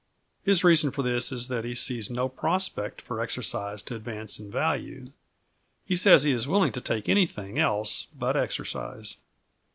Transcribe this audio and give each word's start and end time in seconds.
His 0.43 0.63
reason 0.63 0.89
for 0.89 1.03
this 1.03 1.31
is 1.31 1.47
that 1.49 1.63
he 1.63 1.75
sees 1.75 2.09
no 2.09 2.27
prospect 2.27 3.03
for 3.03 3.19
exercise 3.21 3.83
to 3.83 3.93
advance 3.95 4.39
in 4.39 4.49
value. 4.49 5.11
He 5.85 5.95
says 5.95 6.23
he 6.23 6.31
is 6.31 6.47
willing 6.47 6.71
to 6.71 6.81
take 6.81 7.07
anything 7.07 7.59
else 7.59 8.07
but 8.17 8.35
exercise. 8.35 9.17